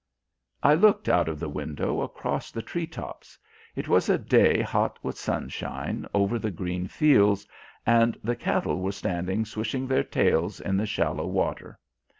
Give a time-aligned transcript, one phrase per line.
[0.63, 3.37] I looked out of the window across the tree tops.
[3.75, 7.47] It was a day hot with sunshine over the green fields,
[7.85, 11.77] and the cattle were standing swishing their tails in the shallow water.